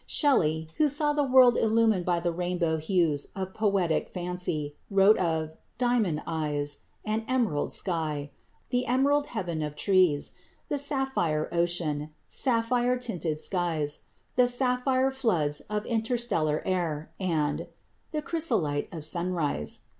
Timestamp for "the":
1.13-1.21, 2.19-2.31, 8.71-8.87, 10.69-10.79, 14.37-14.47, 18.09-18.23